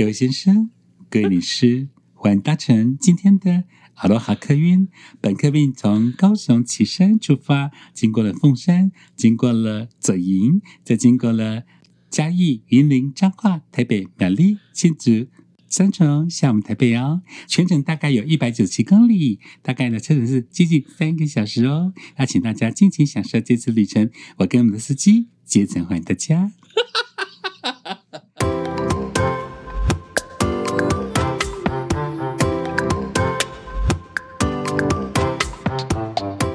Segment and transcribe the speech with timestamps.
[0.00, 0.70] 各位先生、
[1.10, 3.64] 各位女士，欢迎搭乘今天的
[3.96, 4.88] 阿罗哈客运。
[5.20, 11.64] 本客运从高雄旗山出发，经过了凤山，经过了左营，再经过了
[12.08, 15.26] 嘉义、云林、彰化、台北、苗栗、新竹。
[15.68, 21.92] 三重下我们台北哦，全程大概有一百九十七公里，大概呢车程是接近三个小时哦。
[22.16, 26.50] 那请大家尽情享受这次旅程，我跟我们的司机竭诚欢迎大家。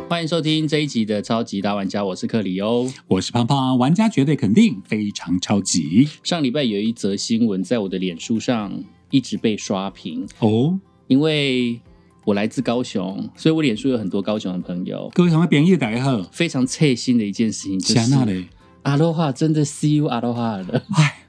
[0.08, 2.92] 欢迎收听这一集的超级大玩家，我是克里欧。
[3.08, 8.72] 我是胖胖，玩家绝对肯定非常超级上礼拜有一则新闻在我的脸书上
[9.10, 10.80] 一直被刷屏，哦。
[11.08, 11.82] 因为
[12.24, 15.12] 我来自高雄，所以我脸书有很多高雄的朋友。
[15.16, 18.46] 各位同学，别业大家好，非常切心的一件事情就是嘞。
[18.84, 21.26] 阿罗哈真的 see you 阿罗哈了，哎，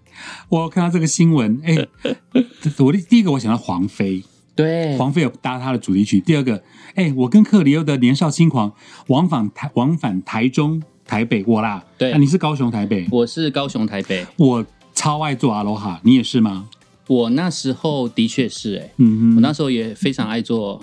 [0.51, 1.89] 我看到这个新闻，哎，
[2.85, 4.23] 我的第一个我想到黄飞，
[4.57, 6.19] 对，黄飞有搭他的主题曲。
[6.21, 6.63] 第二个，
[6.95, 8.73] 哎，我跟克里欧的年少轻狂
[9.09, 12.11] 往返台往返台中、台北，我啦，对。
[12.11, 16.69] 啊你是高雄、台北，我是高雄台北，我超爱做阿罗哈，你也是吗？
[17.07, 20.83] 我那时候的确是哎、嗯哼，我那时候也非常爱做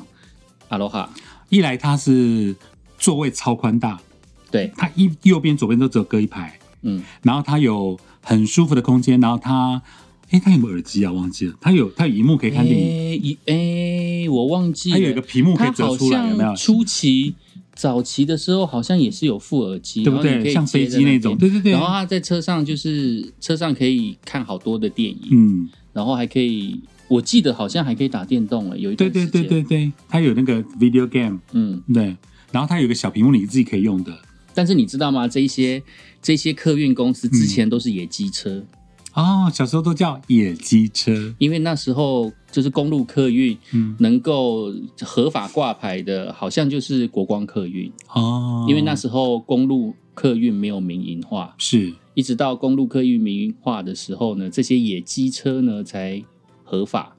[0.70, 1.10] 阿罗哈，
[1.50, 2.56] 一来它是
[2.98, 4.00] 座位超宽大，
[4.50, 9.82] 对，它一右边、左边都只有隔一排，嗯，然后它有很舒服的空间，然后它，
[10.34, 11.12] 哎，他有没有耳机啊？
[11.12, 13.38] 忘记了，他有，他有荧幕可以看电影，哎一
[14.26, 16.56] 哎，我忘记了，它有一个屏幕可以它好折出来，有没有像？
[16.56, 17.36] 初期
[17.76, 20.52] 早期的时候好像也是有副耳机，对不对？
[20.52, 21.72] 像飞机那种，对对对。
[21.72, 29.28] 然后他在车上就是车上可以看好多的电影，嗯，然后还可以，我记得好像还可以打电动了，有一对对。
[29.28, 32.16] 对对对，它有那个 video game，嗯，对，
[32.52, 34.12] 然后他有一个小屏幕，你自己可以用的。
[34.56, 35.28] 但是你知道吗？
[35.28, 35.82] 这一些
[36.24, 38.64] 这些客运公司嗯之前都是野鸡车，
[39.14, 51.94] 哦，小时候都叫野鸡车，因为那时候就是公路客运嗯，能够合法挂牌的，好像就是国光客运，哦，因为那时候公路客运没有民营化，是。
[52.16, 56.24] 一直到公路客运民营化的时候呢，这些野鸡车呢才
[56.64, 57.16] 合法。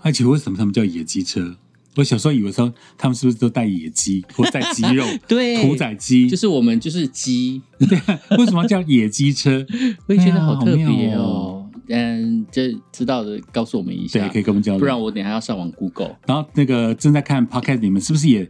[0.00, 1.56] 而且为什么他们叫野鸡车？
[1.98, 6.28] 我小时候以为说他们是不是都带野鸡 或带鸡肉，对屠宰鸡？
[6.28, 8.00] 就是我们就是鸡，对
[8.38, 9.66] 为什么叫野鸡车？
[10.06, 11.68] 我也觉得好特别哦。
[11.88, 14.78] 嗯，这知道的告诉我们一对，下可，以跟我们交流。
[14.78, 16.16] 不然我等下要上网 Google。
[16.26, 18.48] 然后那个正在看 podcast，你们是不是也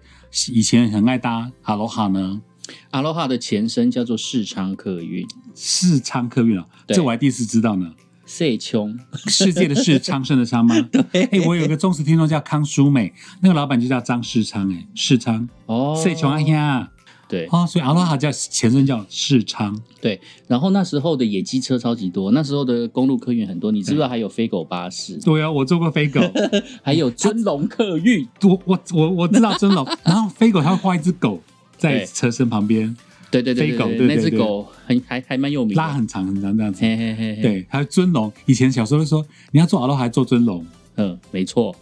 [0.53, 2.43] 以前很爱搭阿罗哈呢？
[2.91, 7.91] 阿罗哈的前身叫做世昌客运，世昌客运哦，对这我还第一次知道呢。
[8.29, 8.95] 世穷
[9.27, 10.79] 世界的世，昌盛的昌吗？
[10.93, 11.25] 对。
[11.25, 16.39] 哎，我有一个忠实听众叫康淑美，那个老板就叫张世昌，哎，世昌，哦，世穷啊。
[16.43, 16.91] 呀，
[17.27, 17.49] 对。
[17.51, 26.21] 哦，所以阿罗哈叫前身叫世昌，对，然后那时候的野鸡车超级多，那时候的公路客运很多，你知不知道还有飞狗巴士，对啊，我坐过飞狗，
[26.85, 31.43] 还有尊龙客运， 我我我我知道尊龙，然后飞狗它会画一只狗
[31.79, 32.07] 在对。
[32.07, 32.95] 车身旁边
[33.31, 40.65] 对对对飞狗对那只狗很还还蛮有名的，拉很长很长这样子，嘿嘿嘿嘿，对，还有尊龙，以前小时候就说你要做阿罗哈还做尊龙，
[40.97, 41.75] 嗯，没错。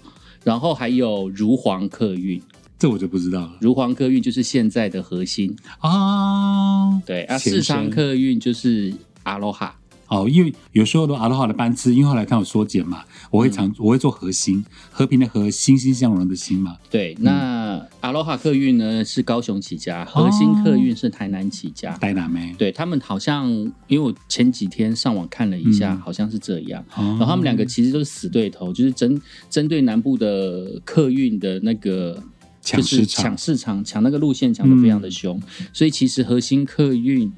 [0.42, 2.40] 然后还有如黄客运，
[2.78, 3.56] 这我就不知道了。
[3.60, 7.00] 如黄客运就是现在的核心，啊。
[7.04, 9.76] 对啊，四商客运就是阿罗哈，
[10.08, 13.52] 哦，因为有时候的阿罗哈的班次，因为后来它有缩减嘛，我会嗯。
[13.56, 16.76] 常、我会做核心，和平的和，欣欣向荣的欣嘛。
[16.90, 21.96] 对，那阿罗哈客运呢是高雄起家，核心客运是台南起家。
[21.96, 23.50] 台南没，对他们好像，
[23.88, 26.00] 因为我前几天上网看了一下，嗯。
[26.00, 26.84] 好像是这样。
[26.96, 27.16] 哦。
[27.18, 32.22] 然后他们两个其实都是死对头，就是针针对南部的客运的那个
[32.60, 33.24] 就是抢市场。
[33.24, 35.40] 抢市场、抢那个路线抢的非常的凶，
[35.72, 37.32] 所以其实核心客运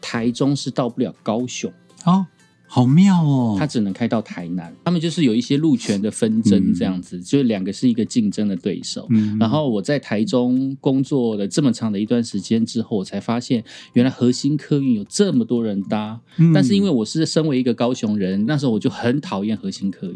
[0.00, 1.72] 台中是到不了高雄，
[2.04, 2.26] 哦，
[2.66, 3.56] 好妙哦。
[3.58, 4.74] 它只能开到台南。
[4.84, 9.06] 他们就是有一些路权的纷争嗯这样子，就是两个是一个竞争的对手。
[9.10, 13.62] 嗯然后我在台中工作了这么长的一段时间之后，我才发现
[13.92, 16.20] 原来核心客运有这么多人搭。
[16.36, 20.14] 嗯但是因为我是身为一个高雄人，那时候我就很讨厌核心客运。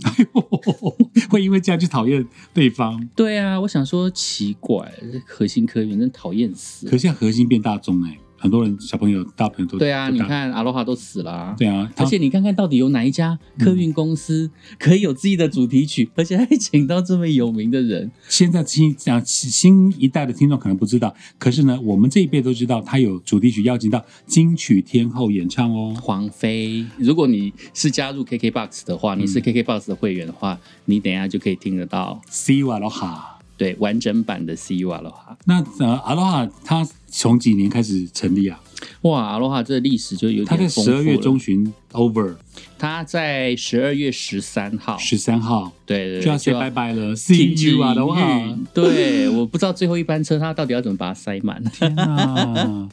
[1.30, 4.92] 会因为这样去讨厌对方，对啊，我想说奇怪，
[5.26, 6.92] 核心客运真讨厌死可。
[6.92, 11.54] 是现在核心变大众哎、很多人小朋友大朋友都对啊，你看阿罗哈都死了、啊。
[11.58, 18.10] 对啊，而且你看看到底有哪一家客运公司可以有自己的主题曲，而且还请到这么有名的人？
[18.28, 25.94] 现在新讲新一代的听众可能不知道，可是呢，我们这一辈都知道，他有主题曲邀请到金曲天后演唱哦。
[26.00, 32.20] 黄飞，如果你是加入 KKBOX 的话，你是 KKBOX 的会员的话，你等一下就可以听得到。
[32.30, 35.36] See you aloha，对，完整版的 CU 阿罗哈。
[35.44, 38.58] 那呃，阿罗哈它从几年开始成立啊？
[39.02, 42.36] 哇，阿罗哈这个历史就有它在点丰富十二月中旬 over
[42.78, 48.66] 它在十二月十三号，十三号对对对，就要 say 拜拜了，See you 阿罗营哈运。
[48.72, 51.62] 对，我不知道最后一班车它到底要怎么把它塞满。
[51.64, 52.88] 天啊！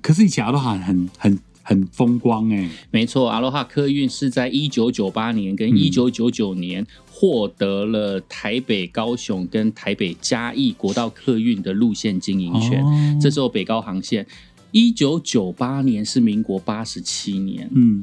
[0.00, 6.86] 可是以前阿罗哈很很很风光哎、没错，阿罗哈客运是在一九九八年跟嗯一九九九年
[7.20, 12.82] 获得了台北、高雄跟台北嘉义国道客运的路线经营权。
[12.82, 13.18] 哦。
[13.20, 14.26] 这时候北高航线，
[14.70, 18.02] 一九九八年是民国八十七年，嗯，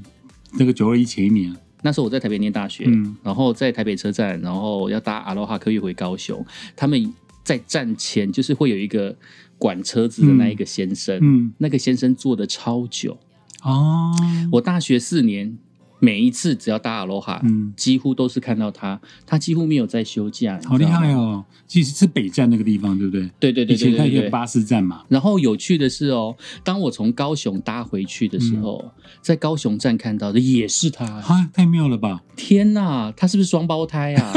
[0.59, 3.15] 那个九二一前一年，那时候我在台北念大学，嗯。
[3.23, 7.11] 然后在台北车站，然后要搭阿罗哈客运回高雄，他们
[7.43, 9.15] 在站前就是会有一个
[9.57, 11.51] 管车子的那一个先生，嗯。
[11.57, 13.17] 那个先生坐的超久。
[13.63, 14.13] 哦，
[14.51, 15.57] 我大学四年，
[15.99, 21.17] 每一次只要搭阿罗哈，嗯，几乎都是看到他，他几乎没有在休假，好厉害哦！
[21.17, 21.45] 哦！
[21.67, 23.29] 其实是北站那个地方，对不对？
[23.39, 24.29] 对对对对对对。
[24.29, 28.91] 巴士站嘛，然后有趣的是哦，当我从高雄搭回去的时候，嗯
[29.21, 31.05] 在高雄站看到的也是他。
[31.21, 32.21] 哈，太妙了吧！
[32.35, 34.33] 天呐，他是不是双胞胎啊？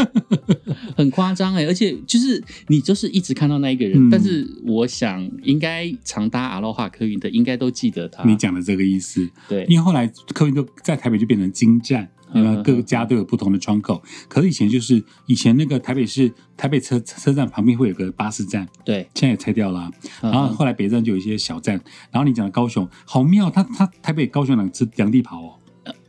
[0.96, 1.64] 很夸张哎！
[1.66, 8.24] 而且就是你就是一直看到那一个人，嗯但是我想应该常搭阿罗哈客运的，应该都记得他。
[8.24, 14.02] 你讲的这个意思，对因为后来客运都在台北就变成金站，嗯然后各家都有不同的窗口。
[14.28, 21.80] 可是以前就是以前那个台北市台北车车站旁边会有个巴士站，对，现在也拆掉了然后后来北站就有一些小站，
[22.10, 25.54] 然后你讲的高雄好妙，他他台北高雄两次两地跑哦，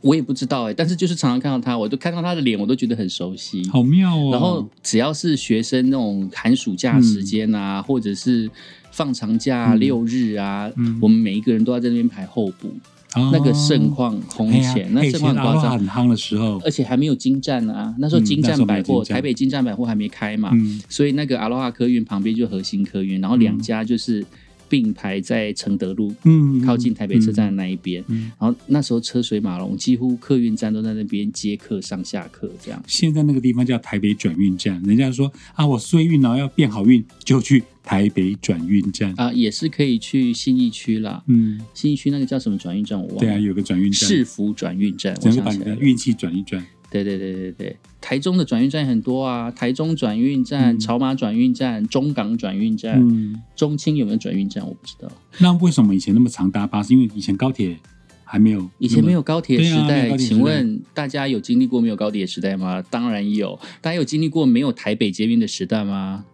[0.02, 3.66] 我也不知道哎，但是就是常常看到他，我都看到他的脸，我都觉得很熟悉。
[3.70, 4.30] 好妙哦。
[4.30, 8.48] 然后只要是学生那种寒暑假时间啊，或者是
[8.92, 9.80] 放长假、啊嗯。
[9.80, 10.98] 六日啊，嗯。
[11.00, 12.72] 我们每一个人都要在那边排候补，
[13.16, 15.78] 哦那个盛况空前，那盛况很夸张。
[15.78, 24.24] 很夯的时候，而且还没有金站啊，那时候嗯金站百货，台北金站百货还没开嘛，嗯所以那个阿罗哈客运旁边就核心客运，然后两家就是
[24.68, 28.02] 并排在承德路，嗯，靠近台北车站的那一边。
[28.08, 32.82] 嗯然后那时候车水马龙，几乎客运站都在那边接客上下客这样。
[32.86, 39.12] 现在那个地方叫台北转运站，人家说啊，我衰运了要变好运，就去台北转运站。
[39.16, 41.22] 啊，也是可以去信义区啦。
[41.26, 43.20] 嗯，信义区那个叫什么转运站我忘了。
[43.20, 45.58] 对啊，有个转运站，市府转运站，我整个把你。
[45.58, 46.64] 的运气转一转。
[46.90, 55.10] 对对对对对，台中的转运站很多啊，台中转运站、嗯草马转运站、中港转运站、嗯，中清有没有转运站我不知道。
[55.38, 56.92] 那为什么以前那么常搭巴士？
[56.92, 57.78] 因为以前高铁
[58.24, 62.82] 还没有，以前没有高铁时代，时代请问大家有经历过没有高铁时代吗？
[62.90, 63.58] 当然有。
[63.80, 66.26] 大家有经历过没有台北捷运的时代吗？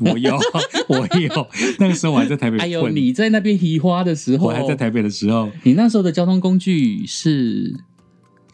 [0.00, 0.38] 我有，
[0.88, 1.46] 我有。
[1.78, 7.74] 那个时候我还在台北哎呦，你在那边移花的时候，我还在台北的时候，你那时候的交通工具是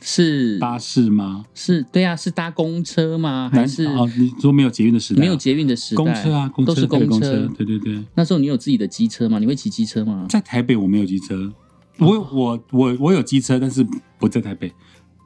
[0.01, 1.45] 是巴士吗？
[1.55, 3.51] 是，对啊，是搭公车吗？
[3.53, 6.03] 还是哦，你说没有捷运的时代啊，没有捷运的时代？
[6.05, 7.49] 公车啊，公车都是公车。
[7.57, 8.03] 对对对。
[8.15, 9.39] 那时候你有自己的机车吗？
[9.39, 10.27] 你会骑机车吗？
[10.29, 11.53] 在台北我没有机车，
[11.99, 13.87] 我我我我有机车，但是
[14.19, 14.71] 不在台北，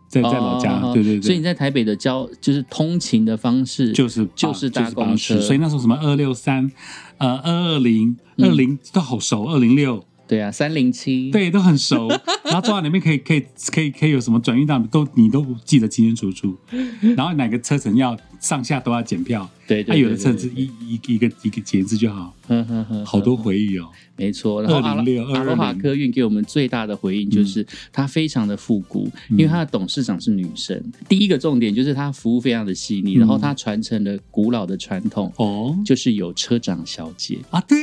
[0.08, 0.80] 在在老家。
[0.80, 5.34] 哦对对对，所以你在台北的交就是通勤的方式，就是就是搭巴公车。
[5.34, 6.70] 士所以那时候什么二六三、
[7.18, 8.48] 呃二二零、嗯。
[8.48, 12.06] 二零都好熟，二零六对啊，三零七，对都很熟。
[12.44, 13.42] 然后坐在里面可以可以
[13.72, 16.56] 可以可以有什么转运站都你都记得清清楚楚。
[17.16, 23.88] 然后哪个车程要上下都要检票，对、对对，有的车对程一一一个一个节字就好，呵呵呵好多回忆哦。
[24.16, 30.82] 没错，然后阿206罗阿罗哈220客运给我们最大的回应就是它非常的复古，因为它的董事长是女生。
[31.08, 33.20] 第一个重点就是它服务非常的细腻，嗯。
[33.20, 35.76] 然后它传承了古老的传统，哦。
[35.84, 37.38] 就是有车长小姐。
[37.50, 37.78] 啊，对，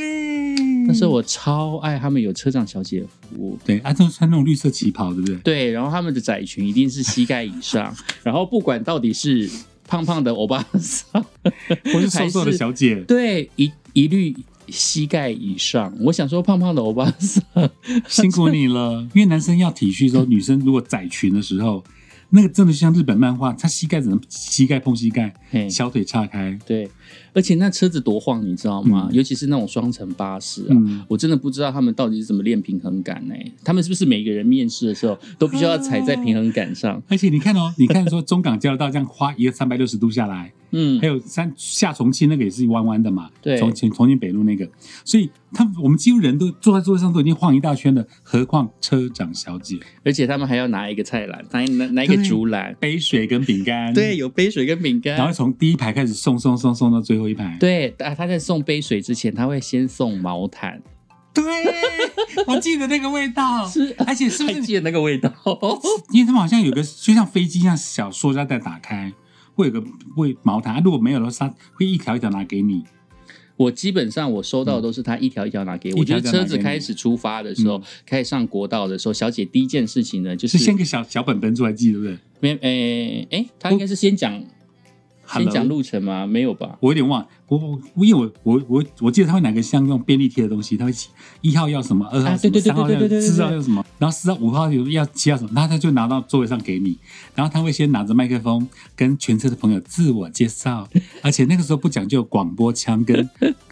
[0.88, 3.58] 那时候我超爱他们有车长小姐的服务。
[3.65, 5.36] 对啊，都穿那种绿色旗袍，对不对？
[5.38, 9.50] 对，然后他们的窄裙一定是膝盖以上， 然后不管到底是
[9.88, 11.24] 胖胖的欧巴桑，
[11.94, 14.36] 或是瘦瘦的小姐，对，一一律
[14.70, 15.96] 膝盖以上。
[16.01, 17.70] 我想说，胖胖的欧巴桑，
[18.10, 19.08] 辛苦你了。
[19.13, 21.84] 因为男生要体恤的时候，女生如果窄裙的时候，
[22.32, 25.32] 那个真的像日本漫画，她膝盖只能膝盖碰膝盖，
[25.70, 26.58] 小腿岔开。
[26.65, 26.89] 对，
[27.36, 29.10] 而且那车子多晃，你知道吗？
[29.12, 29.15] 嗯。
[29.15, 30.68] 尤其是那种双层巴士啊。
[30.72, 37.01] 嗯，我真的不知道他们到底是怎么练平衡感呢、他们是不是每个人面试的时候都必须要踩在平衡杆上？
[37.10, 41.00] 而且你看哦，你看说中港交流道这样花一个三百六十度下来，嗯。
[41.00, 43.58] 还，有三下重庆那个也是弯弯的嘛，对。
[43.58, 44.68] 重庆重庆北路那个，
[45.04, 49.77] 所以他们我们几乎人都坐在座位上都已经晃一大圈了，何况车长小姐。
[50.04, 55.15] 而且他们还要拿一个菜篮，拿拿拿一个竹篮，杯水跟饼干，对，，有杯水跟饼干。
[55.15, 60.82] 然后从第一排开始送送送送到最后一排，对，啊，他在送杯水之前，他会先送毛毯，
[61.34, 61.44] 对，
[62.48, 65.32] 我记得那个味道，是而且是不是还记得那个味道？
[66.12, 69.12] 因为他们好像有个就像飞机一样小塑胶袋打开，
[69.53, 69.84] 会有个
[70.15, 72.84] 会毛毯，啊如果没有的话，他会一条一条拿给你。
[73.58, 76.00] 我基本上我收到的都是他一条一条拿给我。
[76.00, 82.17] 我觉得车子开始出发的时候，开始上国道的时候，小姐第一件事情呢，就是是先个小小本本出来记，对不对？
[82.41, 84.44] 没诶诶，他应该是先讲
[85.27, 86.25] 先讲路程吗？
[86.27, 86.77] 没有吧？
[86.79, 91.10] 我有点忘了，我我我因为我我我我记得他会拿个像那种便利贴的东西，他会写
[91.41, 96.98] 一号要什么，二号什么，三号要四号要什么，然后四号五号有要七号什么，然后他就拿到座位上给你，
[97.34, 100.88] 然后他会先拿着麦克风跟全车的朋友自我介绍，
[101.22, 103.29] 而且那个时候不讲究广播腔跟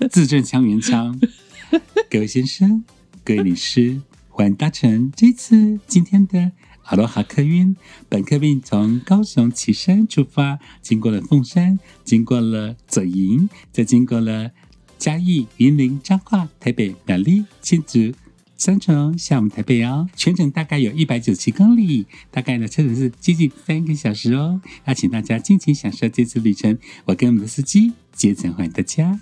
[0.10, 1.19] 字正腔圆腔，
[2.10, 2.83] 各位先生，
[3.24, 6.51] 各位女士，欢迎搭乘这次今天的
[6.84, 7.75] 哈罗哈客运。
[8.08, 14.52] 本客运从高雄旗山出发，经过了凤山，经过了左营，再经过了
[15.00, 18.13] 嘉义、云林、彰化、台北、苗栗、新竹。
[18.56, 24.62] 三重下我们台北哦，全程大概有一百九七公里，大概呢车程是接近三个小时哦。
[24.86, 29.20] 那请大家尽情享受这次旅程，我跟我们的司机竭诚欢迎大家。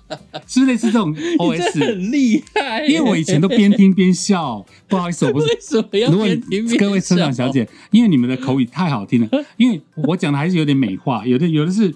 [0.46, 1.80] 是 不是类似这种 OS？
[1.80, 11.94] 很厉害，因为我以前都边听边笑，不好意思，我不是为什么要边听边各位车长小姐，因为你们的口语太好听了，因为我讲的还是有点美化，有的有的是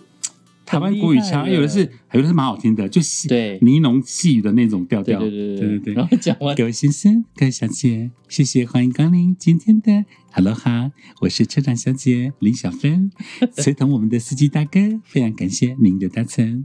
[0.65, 5.21] 台湾国语腔，有的是有的是蛮好听的，就细对呢浓细语的那种调调。
[5.21, 13.11] 对对对对对然后讲完各位先生、各位小姐，谢谢欢迎光临今天的 Hello 哈，我是车长小姐林小芬，
[13.57, 16.65] 随同我们的司机大哥，非常感谢您的搭乘。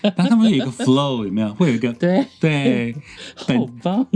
[0.16, 1.52] 然后他们有一个 flow 有没有？
[1.54, 2.94] 会有一个对，对
[3.46, 4.06] 本好棒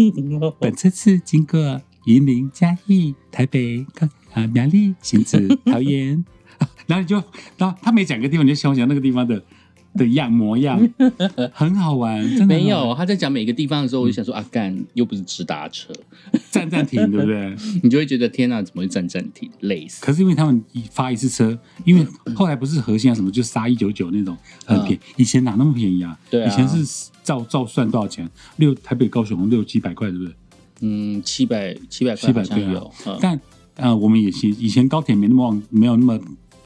[0.41, 0.55] 哦！
[0.61, 6.25] 本车次经过云林、嘉义、台北、高啊苗栗、新竹、桃园，
[6.87, 7.17] 然后你就，
[7.57, 9.43] 然后他每讲一个地方，你就想想那个地方的
[9.95, 10.79] 的样模样，
[11.53, 15.93] 很好玩，真的没有，他在讲每个地方的时候，我就想说啊，干又不是直达车，
[16.51, 17.55] 站站停，对不对？
[17.83, 20.05] 你就会觉得天哪，怎么会站站停，累死。
[20.05, 26.19] 可是因为他们一发一次车，因为后来不是核心啊什么，就杀一九九那种很便宜，以前哪那么便宜啊？
[26.31, 28.29] 对啊以前是照照算多少钱？
[28.57, 30.35] 六台北高雄六七百块，对不对？
[30.81, 33.41] 嗯，七百七百块700对啊好像有，嗯但
[33.77, 36.19] 呃，我们也是以前高铁没那么旺，没有那么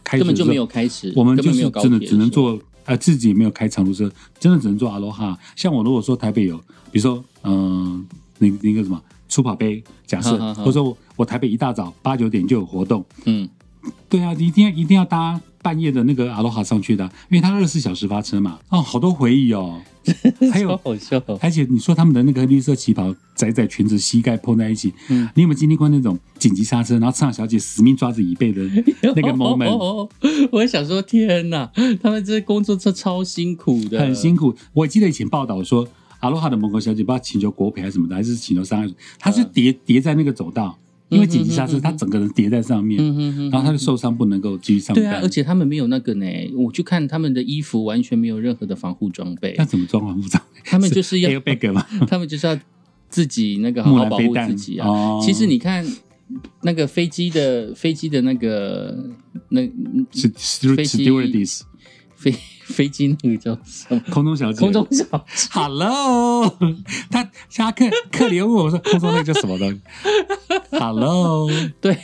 [0.02, 5.38] 开始根本就没有开始，我们就没有真的只能做，呃，自己也没有开长途车，真的只能坐阿罗哈。
[5.54, 6.56] 像我如果说台北有，
[6.90, 8.06] 比如说，嗯、
[8.38, 13.48] 那那个什么出跑杯，假设，或者说我我台北一大早八九点就有活动，嗯，
[14.08, 18.58] 对啊，一定要一定要搭半夜的那个阿罗哈上去的啊，因为它二十四小时发车嘛。
[18.68, 19.80] 哦，好多回忆哦，
[20.52, 21.18] 还有超好笑。
[21.26, 28.62] 哦而且你说他们的那个绿色旗袍窄窄裙子膝盖碰在一起，嗯你有没有经历过那种紧急刹车，然后车长小姐死命抓着椅背的
[29.02, 30.08] 那个 moment？
[30.52, 31.70] 我也想说，天哪，
[32.02, 34.54] 他们这工作这超辛苦的，很辛苦。
[34.72, 35.86] 我记得以前报道说，
[36.20, 38.88] 阿罗哈的某个小姐不知道请求国赔还是什么的，还是请求伤害，
[39.18, 43.00] 她是叠叠在那个走道，因为紧急刹车，他整个人叠在上面，
[43.50, 45.04] 然后他就受伤，不能够继续上班。
[45.04, 49.54] 对啊，而且他们没有那个呢，我去看他们的衣服完全没有任何的防护装备。
[49.56, 50.60] 那，怎么装防护装备？
[50.64, 52.58] 他们就是要 airbag 嘛， 他们就是要
[53.08, 54.88] 自己那个好好保护自己啊。
[54.88, 55.20] 哦。
[55.24, 55.86] 其实你看
[56.62, 59.08] 那个飞机的飞机的那个
[59.50, 61.60] 那飞机 stewardess
[62.66, 64.00] 飞飞机那个叫什么？
[64.10, 64.58] 空中小姐。
[64.60, 66.48] 空中小姐 Hello，
[67.10, 69.80] 他下课课里问我说空中那个叫什么东西？
[70.78, 71.48] Hello，
[71.80, 71.96] 对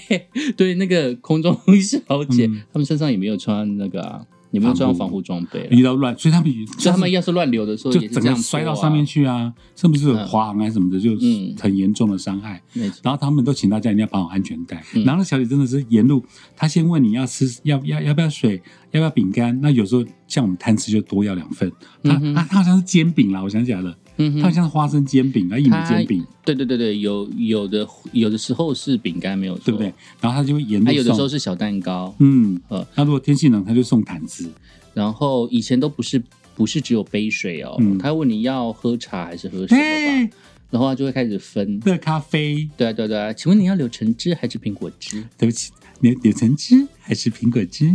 [0.57, 4.21] 对，那个空中小姐，嗯他们身上也没有穿那个啊，
[4.53, 12.63] 也没有穿防护装备啊，遇到乱，所以他们所以他们要是乱流的时候，就整个摔到上面，去啊，是不是有滑行啊什么的，就嗯很严重的伤害。
[13.03, 14.81] 然后他们都请大家一定要绑好安全带。
[14.95, 19.59] 嗯然后那小姐真的是沿路，她先问你要吃要要要不要水，要不要饼干。
[19.61, 21.73] 那有时候像我们贪吃就多要两份。
[22.05, 22.13] 她
[22.45, 23.97] 她好像是煎饼啦，我想起来了，
[24.29, 29.93] 嗯哼，她好像花生煎饼啊，薏米煎饼，对对对对，有有的有的时候是饼干没有错，对不对？？
[30.21, 31.29] 然后它就会沿路还有的时候。
[31.29, 34.51] 是小蛋糕，嗯呃，那如果天气冷，它就送毯子。
[34.95, 36.23] 然后以前都不是
[36.55, 40.37] 不是只有杯水哦，嗯他会问你要喝茶还是喝什么哎吧，，
[40.71, 45.25] 然后他就会开始分，热咖啡，对啊对啊对啊，请问你要柳橙汁还是苹果汁？
[45.39, 47.91] 对不起，柳柳橙汁还是苹果汁？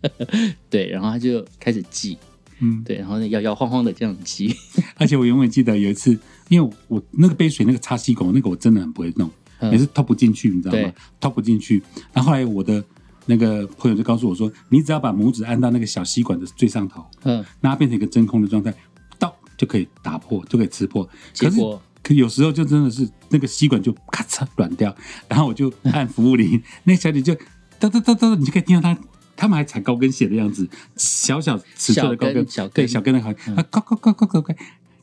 [0.70, 2.16] 对，然后他就开始记，
[2.62, 4.54] 嗯，对，然后摇摇晃晃的这样吸，
[4.96, 6.16] 而且我永远记得有一次，
[6.48, 9.28] 因为我那个杯水那个插吸管，那个我真的很不会弄，
[9.58, 10.94] 嗯也是套不进去，你知道吗对？
[11.20, 11.82] 套不进去。
[12.12, 12.82] 然后后来我的
[13.26, 18.72] 那个朋友就告诉我说，你只要把拇指按到那个小吸管的最上头，嗯，那它变成一个真空的状态，
[19.18, 21.08] 到就可以打破，就可以吃破。
[21.36, 21.60] 可是
[22.02, 24.94] 可有时候就真的是那个吸管就咔嚓软掉，
[25.28, 27.34] 然后我就按服务铃，那个小姐就
[27.78, 29.00] 哒哒哒哒，你就可以听到她。
[29.42, 34.54] 他们还踩高跟鞋的样子，小小尺寸的高跟，小跟小跟对小跟的好，啊，高高高高高高。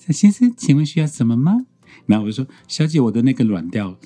[0.08, 1.66] 先生，请问需要什么吗？
[2.08, 3.98] 然后我就说：“小姐，我的那个软掉了。”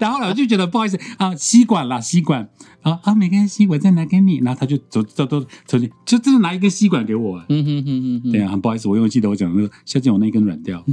[0.00, 2.48] 然后后来我就觉得不好意思啊，吸管啦，吸管
[2.82, 4.38] 啊啊，没关系，我再拿给你。
[4.38, 7.46] 然后他就走走走走进，就真的拿一根吸管给我、啊。
[7.48, 10.84] 嗯哼哼哼哼，对啊，很不好意思，我因为记得我讲那个小姐，我那一根软掉，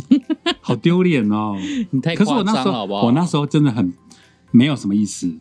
[0.62, 1.58] 好丢脸哦。
[1.90, 3.06] 你太可是我那时候夸张了，好不好？
[3.08, 3.92] 我那时候真的很
[4.52, 5.34] 没有什么意思。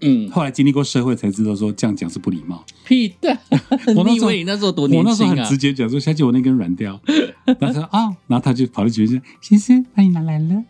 [0.00, 2.64] 嗯，后来经历过社会才知道，说这样讲是不礼貌。
[2.84, 3.36] 屁的，
[3.96, 5.56] 我那时候那时候多年轻啊那时候很直？
[5.56, 7.00] 接讲说，小姐，我那根软掉。
[7.46, 10.64] 然后他说啊，然后他就跑到前面说，先生，把你拿来了。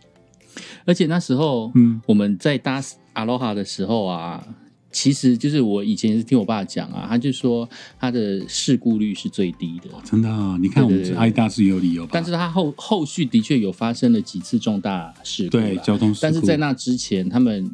[0.85, 2.81] 而且那时候，嗯我们在搭
[3.13, 4.43] 阿罗哈的时候啊，
[4.91, 7.67] 其实就是我以前也是听我爸讲啊，他就说
[7.99, 12.11] 他的事故率是最低的，真的啊、你看我们阿大是有理由吧？
[12.13, 17.69] 但是他后后续的确有发生了几次重大事故，对交通事故，但是在那之前，他们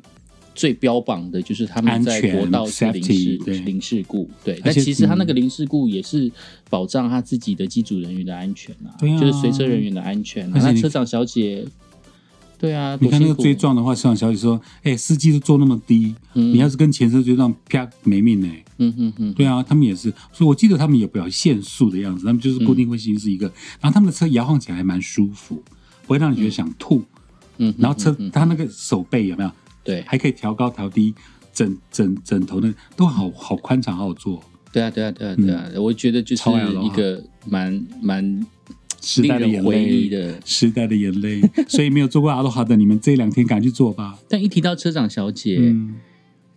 [0.56, 4.60] 最标榜的就是他们在安全国道是零 safety，事零事故，对。
[4.64, 5.36] 但其实他那个嗯。
[5.36, 6.32] 零事故也是
[6.70, 9.20] 保障他自己的机组人员的安全啊，对啊。
[9.20, 11.66] 就是随车人员的安全那车长小姐，
[12.60, 16.54] 对啊，你看那个追撞的话，车长小姐说：“哎、司机都坐那么低，嗯。
[16.54, 23.48] 你要是跟前车追撞，啪没命呢、嗯哼哼，对啊，他们也是，所以我记得他们也不要限速的样子，他们就是固定会行驶一个，
[23.82, 25.62] 然后他们的车摇晃起来还蛮舒服，
[26.06, 27.04] 不会让你觉得想吐。
[27.58, 29.52] 嗯，然后车嗯哼它那个手背有没有，
[29.84, 31.13] 对还可以调高调低，
[31.54, 34.44] 枕枕枕头的都好好宽敞，好好坐。
[34.72, 36.44] 对啊对啊对啊对啊，我觉得就是
[36.84, 38.46] 一个蛮蛮
[39.02, 40.42] 时代的眼泪，的。
[40.46, 41.42] 时代的眼泪。
[41.70, 44.18] 所以没有做过阿罗哈的，你们这两天赶快去做吧。
[44.28, 45.96] 但一提到车长小姐，嗯，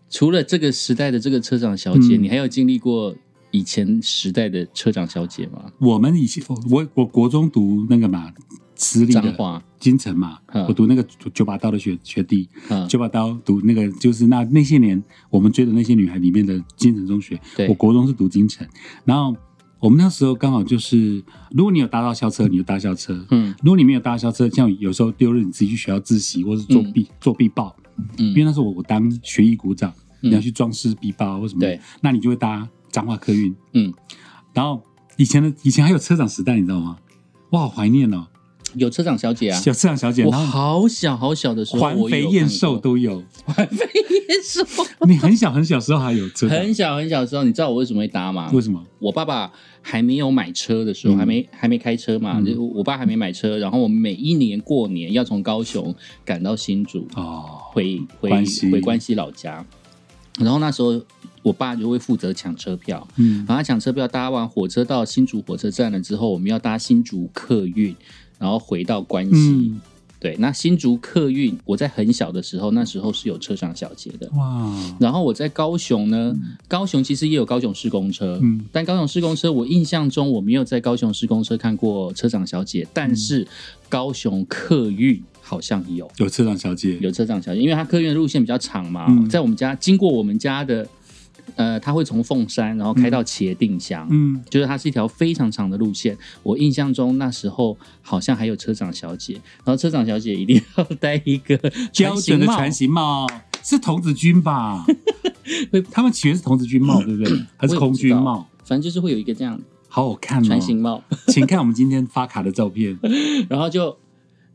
[0.08, 3.14] 除了这个时代的这个车长小姐，嗯你还有经历过
[3.50, 5.70] 以前时代的车长小姐吗？
[5.78, 8.32] 我们以前我我国中读那个嘛，
[8.74, 10.64] 私立的彰化，京城嘛，嗯。
[10.66, 17.68] 我读那个九九把刀的学学弟，嗯，九把刀读那个就是那那些年我们追的那些女孩里面的金城中学，对。
[17.68, 18.66] 我国中是读金城，
[19.04, 19.34] 然后
[19.78, 21.22] 我们那时候刚好就是，
[21.52, 23.54] 如果你有搭到校车，你就搭校车；嗯。
[23.62, 27.74] 如果你没有搭校车，像有时候六日你自己去学校自习，或是做必、做必报，
[28.18, 28.28] 嗯。
[28.28, 29.90] 因为那时候我我当学艺股长，
[30.22, 30.30] 嗯。
[30.30, 33.92] 你要去装饰必报或什么，对，那你就会搭彰化客运，嗯，
[34.54, 34.82] 然后
[35.18, 36.96] 以前的以前还有车长时代，你知道吗？
[37.50, 38.26] 我好怀念哦，
[38.72, 43.22] 有车长小姐啊，小车长小姐，我然后好小好小的时候，环肥燕瘦都有。
[43.44, 44.64] 环肥燕瘦，
[45.06, 48.50] 你很小很小时候还有车，很小很小时候，你知道我为什么会搭吗？
[48.54, 48.82] 为什么？
[48.98, 51.18] 我爸爸还没有买车的时候，嗯。
[51.18, 52.46] 还没还没开车嘛，嗯。
[52.46, 58.30] 就我爸还没买车，然后我们每一年过年要从高雄赶到新竹，哦，回回
[58.72, 59.62] 回关西老家，
[60.40, 61.00] 然后那时候
[61.46, 67.94] 我爸就会负责抢车票，嗯然后他抢车票搭完火车到新竹火车站了之后，我们要搭新竹客运，
[68.36, 69.30] 然后回到关西。
[69.32, 69.80] 嗯，
[70.18, 74.28] 对，那新竹客运，我在很小的时候，那时候是有车长小姐的。
[74.34, 76.34] 哇，然后我在高雄呢，
[76.66, 83.46] 高雄其实也有高雄市公车，嗯但高雄市公车我印象中我没有在高雄市公车看过车长小姐，但是
[83.88, 90.88] 高雄客运好像有有车长小姐，有车长小姐，因为它客运的路线比较长嘛，嗯在我们家经过我们家的，
[91.54, 96.16] 呃，它会从凤山然后开到茄定乡，嗯，就是它是一条非常长的路线。
[96.42, 101.56] 我印象中那时候好像还有车长小姐，然后车长小姐一定要戴一个
[101.96, 103.26] 标准的船船型帽
[103.62, 104.84] 是童子军吧？
[105.90, 107.38] 他们起源是童子军帽，对不对？
[107.56, 108.46] 还是空军帽？
[108.64, 110.44] 反正就是会有一个这样好好看哦！
[110.44, 112.98] 船型帽， 请看我们今天发卡的照片
[113.48, 113.96] 然后就，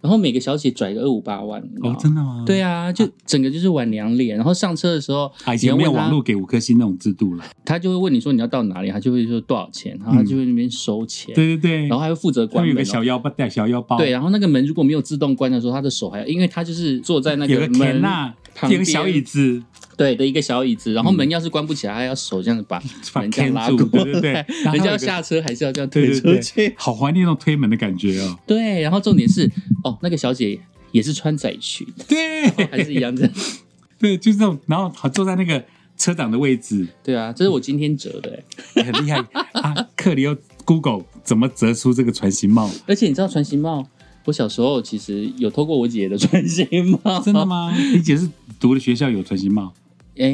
[0.01, 2.43] 然后每个小姐拽个二五八万，哦，真的吗？
[2.45, 7.43] 对啊，就整个就是玩娘脸，然后上车的时候，啊，以前没有网络给五颗星那种制度了。
[7.63, 12.77] 他就会问你说你要到哪里，他就会说多少钱，然后他就会那边收钱，对对对，然后还会负责关门、哦。
[12.77, 18.01] 个小腰包，带小腰包，对，，然后那个门如果没有自动关的时候，他的手还要，因为他就是坐在那个门
[18.53, 19.63] 田呐，旁边有个小椅子，
[19.97, 22.79] 对的一个小椅子，然后门要是关不起来，还要手这样子把
[23.13, 24.31] 把门这样拉住过对对对
[24.65, 26.73] 人家要下车还是要这样推对出去。
[26.77, 28.37] 好怀念那种推门的感觉哦。
[28.47, 29.49] 对，然后重点是
[29.83, 30.59] 哦，那个小姐
[30.91, 33.33] 也是穿窄裙，对，还是一样这样。
[33.99, 35.63] 对，就是这种，然后他坐在那个
[35.97, 38.43] 车长的位置，对啊，这是我今天折的
[38.75, 39.17] 欸， 很厉害
[39.53, 39.87] 啊！
[39.95, 40.35] 克里又
[40.65, 42.69] Google 怎么折出这个船型帽？
[42.87, 43.87] 而且你知道船型帽，
[44.25, 46.67] 我小时候其实有偷过我姐的穿心
[47.03, 47.45] 帽，真的？
[47.45, 47.73] 吗？
[47.93, 48.29] 你姐是
[48.59, 49.73] 读的学校有穿心帽？
[50.17, 50.27] 哎，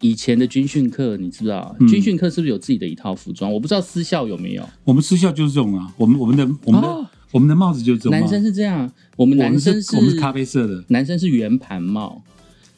[0.00, 3.52] 以前的军训课你知道，嗯军训课是不是有自己的一套服装？
[3.52, 4.68] 我不知道私校有没有。
[4.84, 12.22] 我们私校就是这种啊，我们我们的我们的、哦我们的帽子就是这种帽男生是这样，我们男生是我们是咖啡色的，男生是圆盘帽，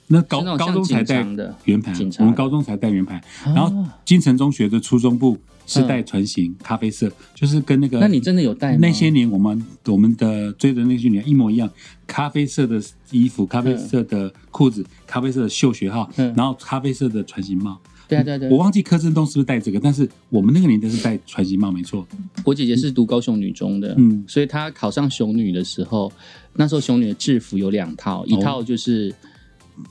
[0.06, 8.78] 那高那高中才戴的圆盘我们高中才戴圆盘，然后啊金城中学的初中部是带船型咖啡色，就是跟那个那你真的有带吗？
[8.80, 11.68] 那些年我们我们的追的那些年一模一样，
[12.06, 16.32] 咖啡色的衣服、咖啡色的裤子、咖啡色的绣学号，嗯。
[16.36, 17.78] 然后咖啡色的船型帽。
[18.08, 18.50] 对啊对啊对啊。
[18.52, 22.06] 我忘记柯震东是不是戴这个，但是我们那个年代是戴船型帽，没错。
[22.44, 24.24] 我姐姐是读高雄女中的，嗯。
[24.28, 26.12] 所以她考上雄女的时候，
[26.54, 29.12] 那时候雄女的制服有两套，一套就是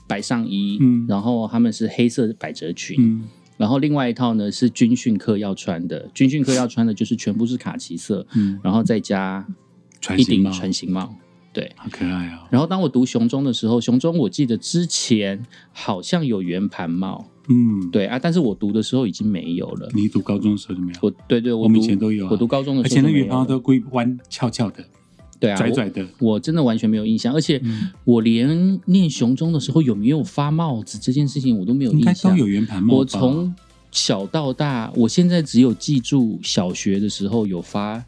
[0.07, 1.05] 白上衣，嗯。
[1.09, 3.23] 然后他们是黑色百褶裙，嗯，
[3.57, 8.59] 然后另外一套呢是军训课要穿的，军训课要穿的就是全部是卡其色，嗯。
[8.63, 9.45] 然后再加
[10.17, 11.15] 一顶船型帽，
[11.53, 11.71] 对。
[11.75, 12.47] 好可爱哦。
[12.49, 19.89] 然后当我读熊中的时候，熊中我记得之前好像有圆盘帽，嗯，对啊，但是我读的时候已经没有了。
[19.93, 22.29] 你读高中的时候就没有，我对对，我们以前都有啊。
[22.31, 23.37] 我读高中的而且那个时候就没有了。
[23.37, 24.83] 圆盘都故意弯翘翘的、
[25.39, 26.07] 对啊，我拽拽的。
[26.19, 32.31] 我真的完全没有印象，而且嗯我连念雄中的时候有没有发帽子这件事情我都没有应该印象。
[32.31, 32.95] 都有圆盘帽。
[32.95, 33.53] 我从
[33.91, 38.03] 小到大，我现在只有记住小学的时候有发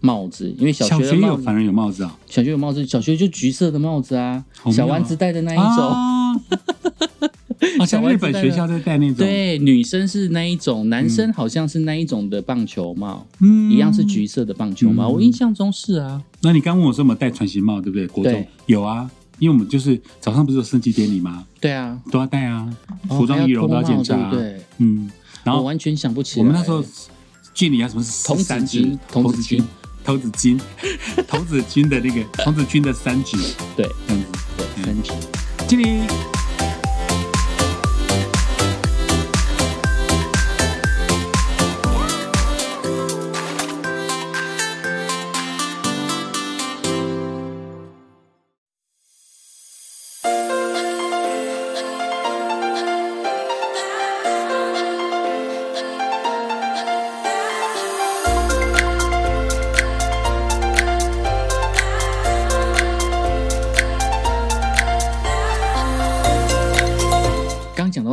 [0.00, 5.88] 帽子，因为小小学的帽子，学有反正有帽子啊，小学有帽子，小学就橘色的帽子啊，小丸子戴的那一种。
[5.88, 6.34] 啊，
[7.78, 14.04] 好像日本学校在戴那种，，对，女生是那一种，男生好像是那一种的棒球帽，嗯一样是。
[14.04, 15.10] 橘色的棒球帽。
[15.10, 18.06] 嗯我印象中是啊，那你刚问我说有没有戴船形帽，对不对？
[18.06, 21.44] 国中有啊，因为我们就是早上不是有升旗典礼吗？
[21.60, 22.68] 对啊，都要戴啊，
[23.08, 24.60] 哦服装仪容都要检查对不对？
[24.78, 25.10] 嗯，
[25.42, 26.46] 然后我完全想不起来。
[26.46, 26.84] 我们那时候
[27.54, 29.64] 距离啊什么童子军童子军，
[30.04, 30.60] 童子军，
[31.26, 33.36] 童子军的那个童子军的三指
[33.74, 34.28] 对这样子。
[34.58, 35.12] 对三指。
[35.66, 36.00] 这里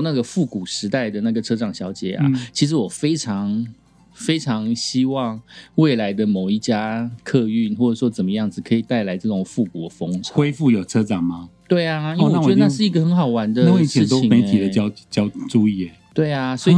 [0.01, 3.65] 那个复古时代的那个车长小姐啊，嗯其实我非常
[4.13, 5.41] 非常希望
[5.75, 10.35] 未来的某一家客运或者说怎么样子，可以带来这种复古的风潮。
[10.35, 11.49] 恢复有车长吗？
[11.67, 16.76] 对啊，因为我觉得哦那是一个很好玩的那我以前都媒体的欸交交注意耶，对啊，所以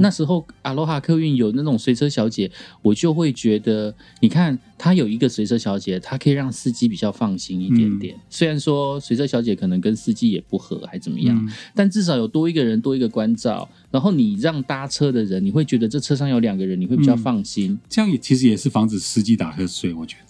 [0.00, 2.50] 那时候阿罗哈客运有那种随车小姐，
[2.82, 8.14] 我就会觉得，你看她有一个随车小姐，她可以让司机比较放心一点点。
[8.28, 17.78] 虽然说随车小姐可能跟司机也不合，还怎么样，嗯但至少有多一个人，多一个关照，然后你让搭车的人，你会觉得这车上有两个人，你会比较嗯放心。
[17.88, 20.23] 这样也其实也是防止司机打瞌睡，我觉得。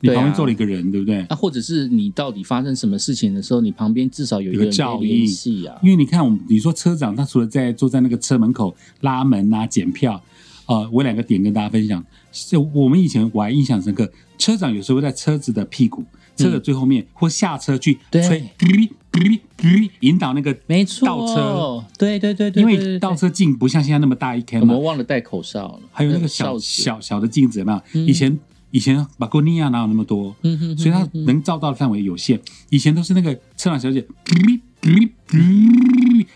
[0.00, 1.20] 你旁边坐了一个人，对不对？
[1.22, 5.26] 啊，或者是你到底发生什么事情的时候，你旁边至少有一个照应。
[5.26, 5.78] 系啊。
[5.82, 10.22] 因为你看，我们你说车长他除了在坐在那个车门口拉门啊、检票，
[10.66, 12.04] 呃，我有两个点跟大家分享。
[12.32, 16.04] 就我们以前我还印象深刻，车长有时候在车子的屁股、
[16.36, 18.22] 车的最后面、或下车去对。
[18.22, 27.82] 吹，哔哔哔引导那个没错，倒车，对对对对，因为倒车镜不像现在那么大一 can 我，们忘了戴口哨了，还有那个小小小的镜子有没有？
[27.94, 28.06] 嗯。
[28.06, 28.38] 以前
[28.70, 30.34] 以前巴哥尼亚哪有那么多？
[30.42, 32.40] 嗯哼哼所以它能照到的范围有限。
[32.68, 34.06] 以前都是那个车长小姐，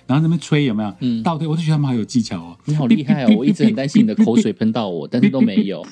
[0.06, 0.94] 然后在那边吹，有没有？
[1.00, 2.56] 嗯倒退，我就觉得他们好有技巧哦。
[2.64, 3.34] 你好厉害哦！
[3.36, 5.86] 我一直很担心你的口水喷到我，但是都没有。